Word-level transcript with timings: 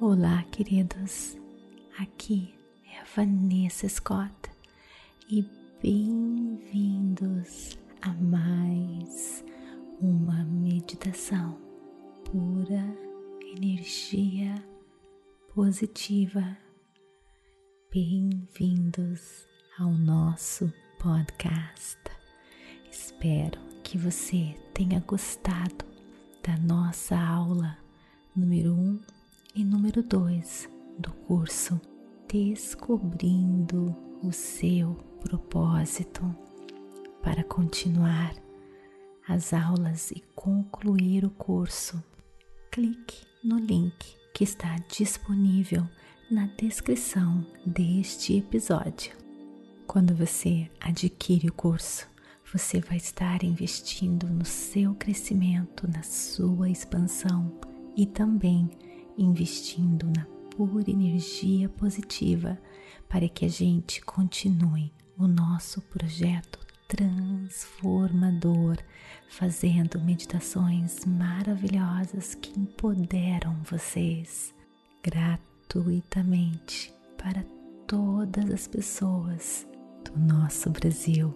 Olá, 0.00 0.44
queridos. 0.52 1.36
Aqui 1.98 2.54
é 2.86 3.00
a 3.00 3.04
Vanessa 3.16 3.88
Scott 3.88 4.32
e 5.28 5.44
bem-vindos 5.82 7.76
a 8.00 8.12
mais 8.12 9.44
uma 10.00 10.44
meditação 10.44 11.58
pura 12.24 12.84
energia 13.56 14.54
positiva. 15.52 16.56
Bem-vindos 17.92 19.48
ao 19.80 19.90
nosso 19.90 20.72
podcast. 21.00 21.98
Espero 22.88 23.58
que 23.82 23.98
você 23.98 24.54
tenha 24.72 25.00
gostado 25.00 25.84
da 26.46 26.56
nossa 26.56 27.18
aula 27.18 27.76
número 28.36 28.74
1 28.74 28.78
um 28.78 29.17
e 29.58 29.64
número 29.64 30.04
2 30.04 30.70
do 31.00 31.10
curso 31.26 31.80
Descobrindo 32.28 33.92
o 34.22 34.30
seu 34.30 34.94
propósito 35.20 36.22
para 37.20 37.42
continuar 37.42 38.36
as 39.26 39.52
aulas 39.52 40.12
e 40.12 40.22
concluir 40.36 41.24
o 41.24 41.30
curso. 41.30 42.00
Clique 42.70 43.26
no 43.42 43.58
link 43.58 43.96
que 44.32 44.44
está 44.44 44.76
disponível 44.96 45.84
na 46.30 46.46
descrição 46.56 47.44
deste 47.66 48.36
episódio. 48.36 49.10
Quando 49.88 50.14
você 50.14 50.70
adquire 50.80 51.48
o 51.48 51.52
curso, 51.52 52.06
você 52.52 52.78
vai 52.78 52.98
estar 52.98 53.42
investindo 53.42 54.28
no 54.28 54.44
seu 54.44 54.94
crescimento, 54.94 55.90
na 55.90 56.04
sua 56.04 56.70
expansão 56.70 57.58
e 57.96 58.06
também 58.06 58.70
investindo 59.18 60.06
na 60.16 60.24
pura 60.56 60.90
energia 60.90 61.68
positiva 61.68 62.58
para 63.08 63.28
que 63.28 63.44
a 63.44 63.48
gente 63.48 64.00
continue 64.02 64.92
o 65.18 65.26
nosso 65.26 65.80
projeto 65.82 66.58
transformador, 66.88 68.78
fazendo 69.28 70.00
meditações 70.00 71.04
maravilhosas 71.04 72.34
que 72.34 72.58
empoderam 72.58 73.54
vocês 73.62 74.54
gratuitamente 75.02 76.92
para 77.16 77.44
todas 77.86 78.50
as 78.50 78.66
pessoas 78.66 79.66
do 80.04 80.18
nosso 80.18 80.70
Brasil 80.70 81.34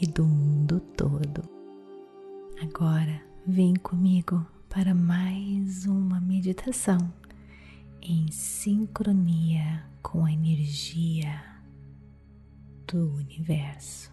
e 0.00 0.06
do 0.06 0.24
mundo 0.24 0.80
todo. 0.96 1.42
Agora, 2.62 3.20
vem 3.46 3.74
comigo 3.74 4.46
para 4.70 4.94
mais 4.94 5.86
uma 5.86 6.20
meditação 6.20 7.12
em 8.06 8.30
sincronia 8.30 9.82
com 10.02 10.26
a 10.26 10.32
energia 10.32 11.42
do 12.86 13.14
universo. 13.14 14.12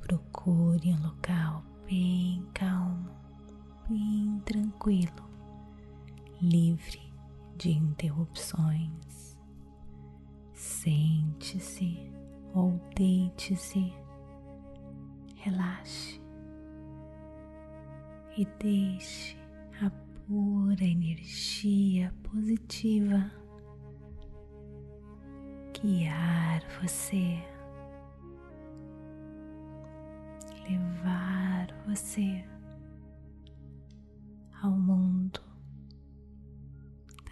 Procure 0.00 0.92
um 0.92 1.02
local 1.04 1.62
bem 1.86 2.44
calmo, 2.52 3.08
bem 3.88 4.42
tranquilo, 4.44 5.30
livre 6.40 7.00
de 7.56 7.70
interrupções. 7.70 9.38
Sente-se 10.52 12.10
ou 12.52 12.72
deite-se, 12.96 13.94
relaxe 15.36 16.20
e 18.36 18.44
deixe 18.58 19.40
pura 20.32 20.82
energia 20.82 22.10
positiva 22.22 23.30
guiar 25.78 26.62
você, 26.80 27.38
levar 30.66 31.66
você 31.86 32.42
ao 34.62 34.70
mundo 34.70 35.42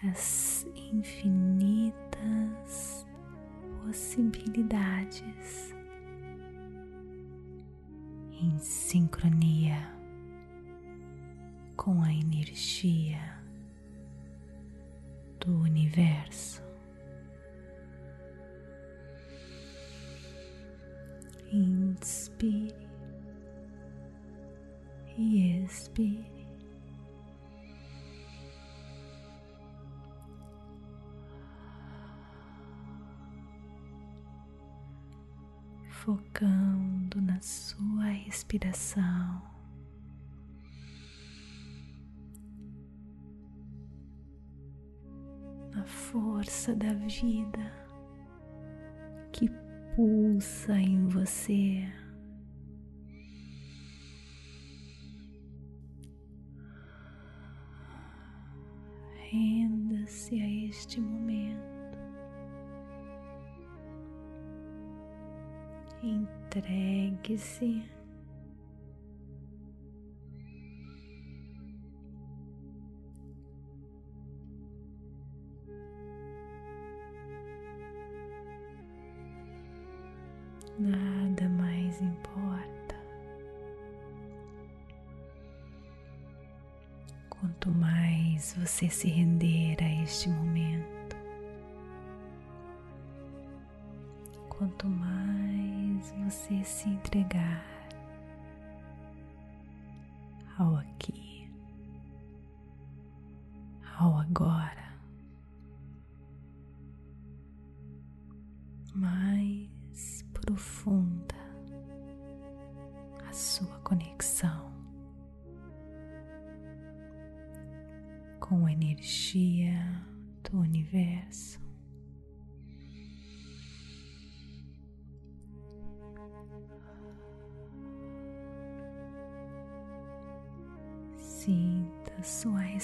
das 0.02 0.66
infinitas 0.92 3.06
possibilidades 3.82 5.74
em 8.30 8.58
sincronia 8.58 9.99
com 11.80 12.02
a 12.02 12.12
energia 12.12 13.42
do 15.40 15.62
universo. 15.62 16.62
Inspire 21.50 22.74
e 25.16 25.64
expire. 25.64 26.46
Focando 35.88 37.22
na 37.22 37.40
sua 37.40 38.04
respiração. 38.04 39.59
Força 46.10 46.74
da 46.74 46.92
vida 46.92 47.72
que 49.30 49.48
pulsa 49.94 50.72
em 50.72 51.06
você. 51.06 51.86
Renda-se 59.30 60.40
a 60.40 60.68
este 60.68 61.00
momento. 61.00 61.60
Entregue-se. 66.02 67.99
Nada 80.80 81.48
mais 81.50 82.00
importa. 82.00 82.96
Quanto 87.28 87.70
mais 87.70 88.54
você 88.58 88.88
se 88.88 89.08
render 89.08 89.76
a 89.80 90.02
este 90.02 90.28
momento, 90.28 91.16
quanto 94.48 94.86
mais 94.86 96.10
você 96.12 96.64
se 96.64 96.88
entregar 96.88 97.64
ao 100.58 100.76
aqui, 100.76 101.48
ao 103.98 104.18
agora, 104.18 104.79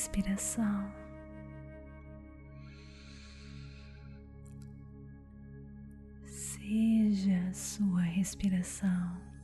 respiração. 0.07 0.93
Veja 6.59 7.49
a 7.49 7.53
sua 7.53 8.03
respiração. 8.03 9.36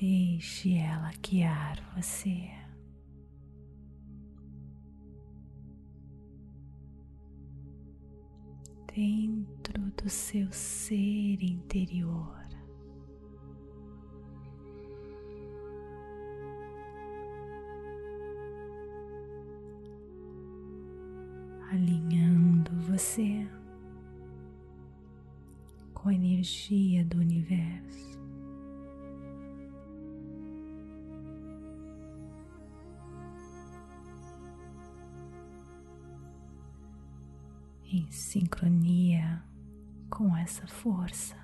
Deixe 0.00 0.76
ela 0.76 1.10
guiar 1.20 1.76
você. 1.96 2.48
Dentro 8.94 9.90
do 10.00 10.08
seu 10.08 10.52
ser 10.52 11.42
interior. 11.42 12.38
alinhando 21.70 22.70
você 22.88 23.46
com 25.92 26.08
a 26.08 26.14
energia 26.14 27.04
do 27.04 27.18
universo. 27.18 28.07
Em 37.90 38.10
sincronia 38.10 39.42
com 40.10 40.36
essa 40.36 40.66
força, 40.66 41.36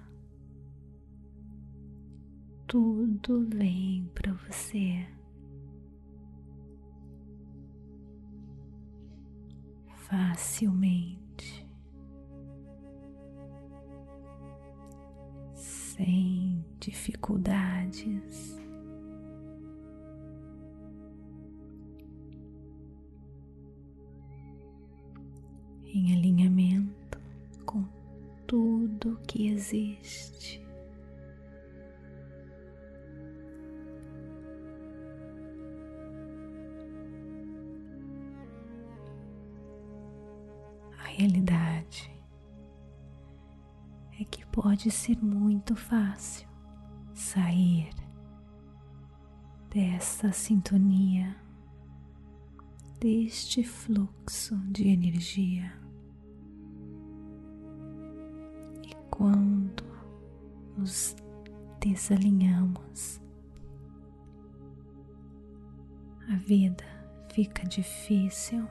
tudo 2.67 3.49
vem 3.49 4.11
para 4.15 4.33
você. 4.35 5.07
facilmente, 10.15 11.67
sem 15.55 16.65
dificuldades. 16.79 18.64
Que 29.35 29.49
existe. 29.49 30.63
realidade 41.17 42.11
é 44.21 44.25
que 44.25 44.45
pode 44.47 44.91
ser 44.91 45.17
muito 45.23 45.77
fácil 45.77 46.49
sair 47.13 47.91
dessa 49.71 50.33
sintonia, 50.33 51.37
deste 52.99 53.63
fluxo 53.63 54.57
de 54.73 54.89
energia. 54.89 55.84
Quando 59.17 59.85
nos 60.77 61.15
desalinhamos, 61.79 63.21
a 66.29 66.35
vida 66.35 66.83
fica 67.33 67.65
difícil 67.65 68.67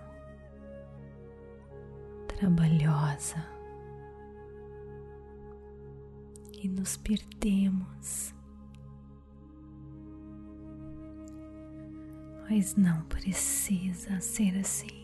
trabalhosa 2.27 3.37
e 6.61 6.67
nos 6.67 6.97
perdemos. 6.97 8.35
Mas 12.49 12.75
não 12.75 13.01
precisa 13.05 14.19
ser 14.19 14.59
assim. 14.59 15.02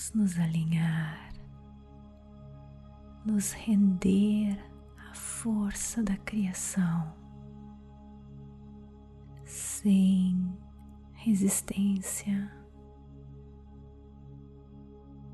Vamos 0.00 0.12
nos 0.14 0.38
alinhar, 0.38 1.30
nos 3.22 3.52
render 3.52 4.58
à 5.10 5.14
força 5.14 6.02
da 6.02 6.16
criação, 6.16 7.14
sem 9.44 10.56
resistência. 11.12 12.50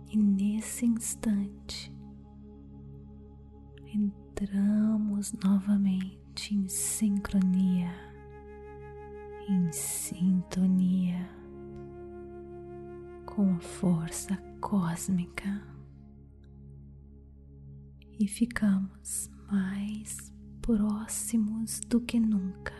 E 0.08 0.16
nesse 0.16 0.84
instante 0.84 1.94
entramos 3.86 5.32
novamente 5.44 6.56
em 6.56 6.66
sincronia, 6.66 7.92
em 9.48 9.70
sintonia 9.70 11.45
com 13.36 13.52
a 13.52 13.60
força 13.60 14.34
cósmica. 14.62 15.62
E 18.18 18.26
ficamos 18.26 19.30
mais 19.52 20.32
próximos 20.62 21.80
do 21.80 22.00
que 22.00 22.18
nunca 22.18 22.72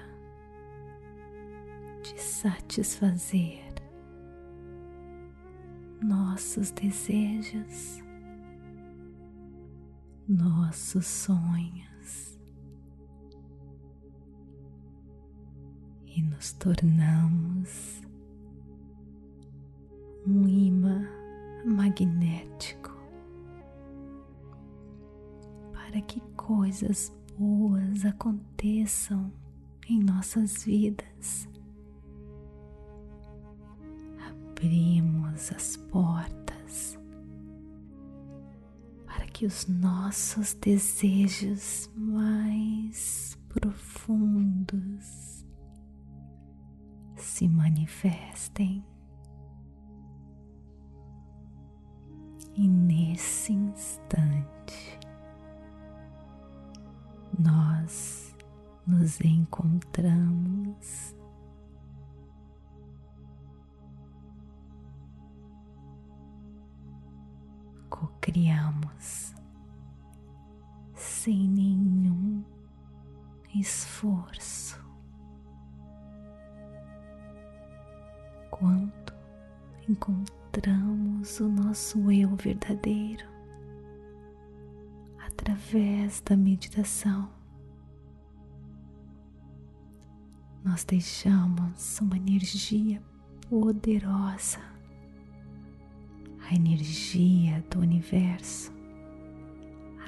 de 2.02 2.18
satisfazer 2.18 3.74
nossos 6.02 6.70
desejos, 6.70 8.02
nossos 10.26 11.04
sonhos 11.04 12.38
e 16.06 16.22
nos 16.22 16.54
tornamos 16.54 18.05
um 20.26 20.48
imã 20.48 21.06
magnético 21.64 22.94
para 25.72 26.00
que 26.02 26.20
coisas 26.36 27.16
boas 27.38 28.04
aconteçam 28.04 29.32
em 29.88 30.02
nossas 30.02 30.64
vidas 30.64 31.48
abrimos 34.28 35.52
as 35.52 35.76
portas 35.76 36.98
para 39.06 39.26
que 39.26 39.46
os 39.46 39.66
nossos 39.66 40.54
desejos 40.54 41.90
mais 41.94 43.38
profundos 43.48 45.44
se 47.16 47.48
manifestem. 47.48 48.84
Esforço. 73.60 74.84
Quando 78.50 79.12
encontramos 79.88 81.40
o 81.40 81.48
nosso 81.48 82.10
eu 82.10 82.34
verdadeiro 82.36 83.26
através 85.18 86.20
da 86.22 86.36
meditação, 86.36 87.30
nós 90.64 90.84
deixamos 90.84 92.00
uma 92.00 92.16
energia 92.16 93.02
poderosa 93.48 94.76
a 96.48 96.54
energia 96.54 97.64
do 97.70 97.80
universo 97.80 98.72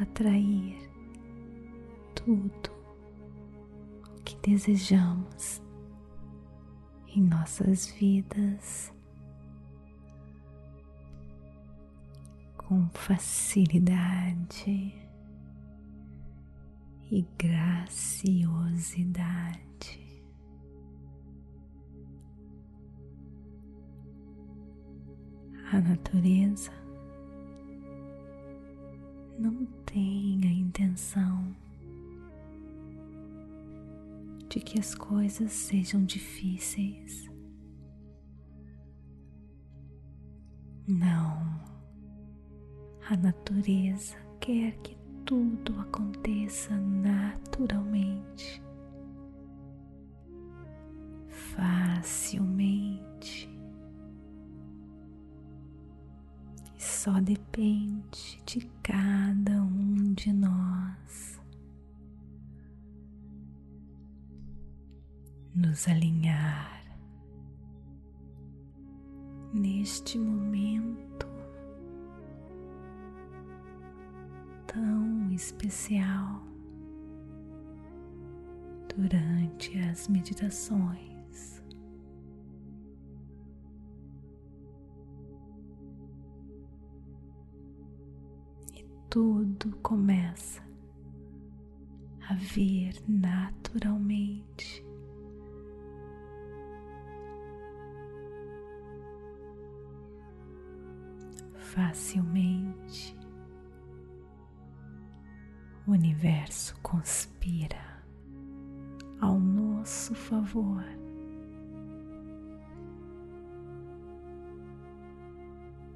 atrair 0.00 0.78
tudo 2.14 2.77
desejamos 4.42 5.62
em 7.09 7.23
nossas 7.23 7.87
vidas 7.87 8.92
com 12.57 12.88
facilidade 12.90 14.95
e 17.11 17.26
graciosidade. 17.38 19.68
a 25.71 25.80
natureza 25.80 26.73
não 29.38 29.66
tem 29.85 30.40
a 30.42 30.50
intenção 30.50 31.54
de 34.58 34.64
que 34.64 34.80
as 34.80 34.92
coisas 34.92 35.52
sejam 35.52 36.04
difíceis. 36.04 37.30
Não, 40.84 41.60
a 43.08 43.16
natureza 43.16 44.16
quer 44.40 44.76
que 44.78 44.98
tudo 45.24 45.78
aconteça 45.78 46.76
naturalmente, 46.76 48.60
facilmente. 51.28 52.28
E 56.76 56.82
só 56.82 57.20
depende 57.20 58.42
de 58.44 58.68
cada 58.82 59.62
um 59.62 60.14
de 60.14 60.32
nós 60.32 61.38
nos 65.58 65.88
alinhar 65.88 66.84
neste 69.52 70.16
momento 70.16 71.26
tão 74.68 75.32
especial 75.32 76.44
durante 78.94 79.76
as 79.80 80.06
meditações. 80.06 81.60
E 88.74 88.86
tudo 89.10 89.76
começa 89.78 90.62
a 92.28 92.34
vir 92.34 92.94
naturalmente. 93.08 94.88
Facilmente 101.75 103.14
o 105.87 105.90
universo 105.90 106.75
conspira 106.80 108.02
ao 109.20 109.38
nosso 109.38 110.14
favor. 110.14 110.82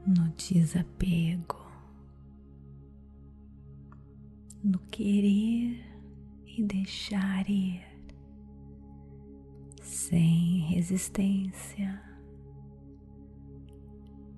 No 0.06 0.28
desapego, 0.36 1.64
no 4.62 4.78
querer 4.90 5.82
e 6.46 6.62
deixar 6.62 7.48
ir, 7.48 7.82
sem 9.80 10.60
resistência, 10.68 12.02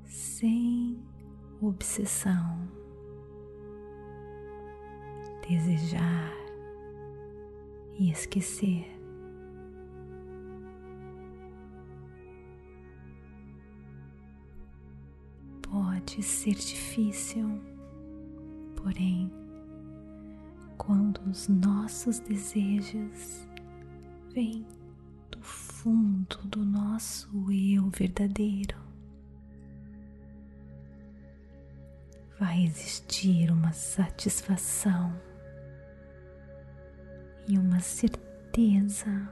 sem 0.05 1.03
obsessão 1.67 2.69
desejar 5.49 6.33
e 7.99 8.11
esquecer. 8.11 8.91
Pode 15.63 16.23
ser 16.23 16.55
difícil, 16.55 17.61
porém, 18.77 19.31
quando 20.79 21.19
os 21.29 21.49
nossos 21.49 22.21
desejos 22.21 23.49
vêm 24.33 24.65
do 25.31 25.43
fundo 25.43 26.39
do 26.45 26.65
nosso 26.65 27.29
eu 27.51 27.89
verdadeiro, 27.91 28.84
vai 32.39 32.65
existir 32.65 33.51
uma 33.51 33.73
satisfação 33.73 35.15
e 37.47 37.59
uma 37.59 37.81
certeza 37.81 39.29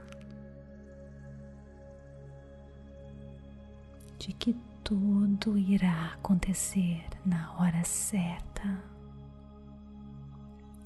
de 4.19 4.31
que 4.33 4.53
tudo 4.83 5.57
irá 5.57 6.13
acontecer 6.13 7.03
na 7.25 7.53
hora 7.57 7.83
certa, 7.83 8.83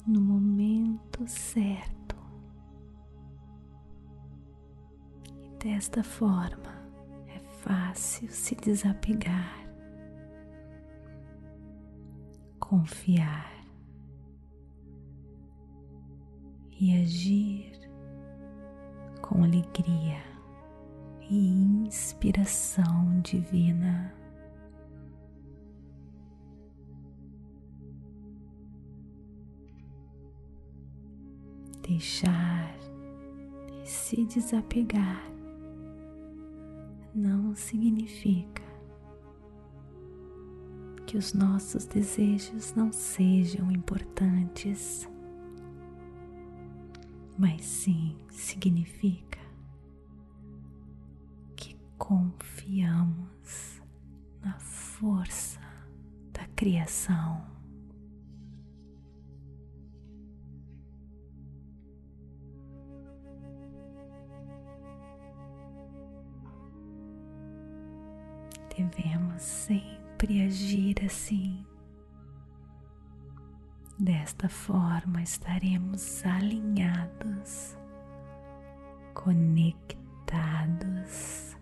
no 0.06 0.20
momento 0.20 1.26
certo. 1.26 2.16
E 5.42 5.50
desta 5.62 6.02
forma 6.02 6.74
é 7.28 7.38
fácil 7.62 8.28
se 8.30 8.54
desapegar, 8.54 9.67
confiar 12.68 13.50
e 16.78 17.00
agir 17.00 17.72
com 19.22 19.42
alegria 19.42 20.22
e 21.30 21.48
inspiração 21.86 23.22
divina. 23.22 24.14
Deixar 31.80 32.76
e 33.82 33.88
se 33.88 34.26
desapegar 34.26 35.24
não 37.14 37.54
significa 37.54 38.67
que 41.08 41.16
os 41.16 41.32
nossos 41.32 41.86
desejos 41.86 42.74
não 42.74 42.92
sejam 42.92 43.72
importantes 43.72 45.08
mas 47.38 47.64
sim 47.64 48.16
significa 48.28 49.38
que 51.54 51.76
confiamos 51.96 53.80
na 54.42 54.58
força 54.58 55.60
da 56.32 56.44
criação. 56.56 57.46
Devemos 68.76 69.42
sempre 69.42 70.07
agir 70.26 70.96
assim. 71.04 71.64
Desta 73.98 74.48
forma 74.48 75.22
estaremos 75.22 76.24
alinhados, 76.24 77.76
conectados, 79.14 81.56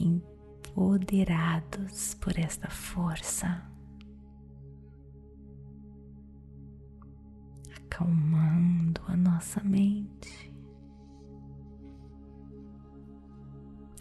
empoderados 0.00 2.14
por 2.14 2.36
esta 2.38 2.68
força, 2.68 3.64
acalmando 7.76 9.00
a 9.06 9.16
nossa 9.16 9.62
mente. 9.62 10.50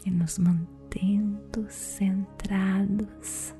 E 0.06 0.12
nos 0.12 0.40
mantendo 0.40 0.79
centrados 1.70 3.56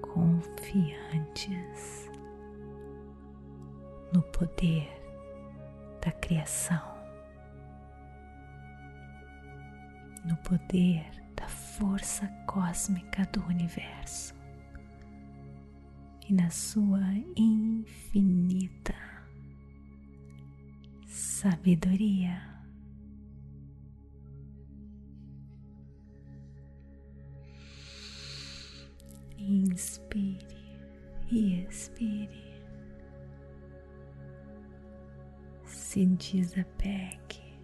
confiantes 0.00 2.08
no 4.12 4.22
poder 4.22 4.88
da 6.04 6.12
criação, 6.12 6.82
no 10.24 10.36
poder 10.38 11.04
da 11.34 11.48
força 11.48 12.26
cósmica 12.46 13.26
do 13.32 13.42
universo 13.46 14.34
e 16.28 16.32
na 16.32 16.50
sua 16.50 17.12
infinita 17.36 18.94
sabedoria. 21.06 22.57
Inspire 29.78 30.76
e 31.30 31.64
expire. 31.64 32.64
Se 35.64 36.04
desapegue 36.04 37.56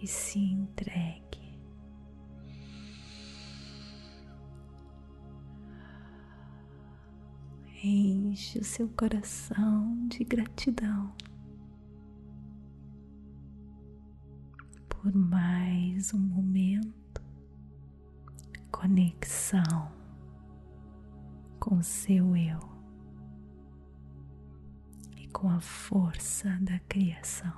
e 0.00 0.06
se 0.06 0.38
entregue. 0.38 1.58
Enche 7.82 8.60
o 8.60 8.64
seu 8.64 8.88
coração 8.90 10.06
de 10.06 10.22
gratidão. 10.22 11.12
por 14.88 15.12
mais 15.12 16.12
um 16.12 16.18
momento, 16.18 17.22
conexão 18.70 19.97
com 21.68 21.82
seu 21.82 22.34
eu 22.34 22.58
e 25.18 25.26
com 25.28 25.50
a 25.50 25.60
força 25.60 26.48
da 26.62 26.78
criação. 26.88 27.52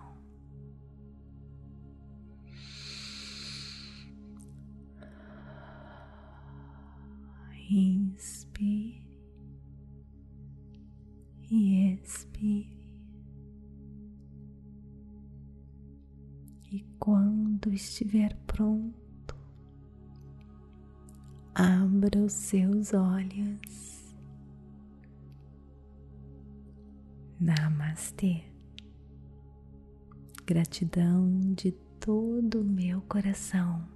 Inspire 7.70 9.06
e 11.48 11.94
expire. 11.94 12.92
E 16.72 16.84
quando 16.98 17.72
estiver 17.72 18.36
pronto, 18.44 19.36
abra 21.54 22.18
os 22.18 22.32
seus 22.32 22.92
olhos. 22.92 23.89
Namastê. 27.40 28.42
Gratidão 30.44 31.54
de 31.54 31.72
todo 31.98 32.60
o 32.60 32.64
meu 32.64 33.00
coração 33.00 33.88